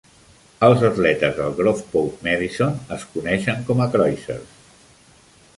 Els 0.67 0.85
atletes 0.87 1.35
del 1.41 1.53
Groveport 1.59 2.25
Madison 2.29 2.75
es 2.97 3.07
coneixen 3.13 3.63
com 3.71 3.85
a 3.87 3.91
Cruisers. 3.97 4.59